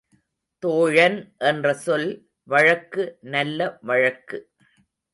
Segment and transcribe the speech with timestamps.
[0.63, 1.17] தோழன்
[1.37, 2.09] என்ற சொல்
[2.49, 3.17] வழக்கு
[3.21, 4.39] நல்ல வழக்கு.